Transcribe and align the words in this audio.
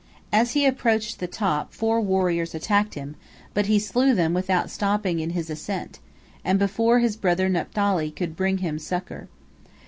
As 0.33 0.53
he 0.53 0.65
approached 0.65 1.19
the 1.19 1.27
top, 1.27 1.73
four 1.73 2.01
warriors 2.01 2.55
attacked 2.55 2.95
him, 2.95 3.15
but 3.53 3.67
he 3.67 3.77
slew 3.77 4.15
them 4.15 4.33
without 4.33 4.71
stopping 4.71 5.19
in 5.19 5.29
his 5.29 5.47
ascent, 5.51 5.99
and 6.43 6.57
before 6.57 6.97
his 6.97 7.15
brother 7.15 7.47
Naphtali 7.47 8.09
could 8.09 8.35
bring 8.35 8.57
him 8.57 8.79
succor. 8.79 9.27